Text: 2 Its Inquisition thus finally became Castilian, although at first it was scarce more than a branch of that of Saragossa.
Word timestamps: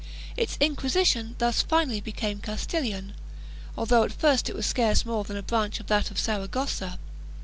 2 0.35 0.41
Its 0.41 0.57
Inquisition 0.59 1.35
thus 1.37 1.61
finally 1.61 2.01
became 2.01 2.39
Castilian, 2.39 3.13
although 3.77 4.01
at 4.01 4.11
first 4.11 4.49
it 4.49 4.55
was 4.55 4.65
scarce 4.65 5.05
more 5.05 5.23
than 5.23 5.37
a 5.37 5.43
branch 5.43 5.79
of 5.79 5.85
that 5.85 6.09
of 6.09 6.17
Saragossa. 6.17 6.97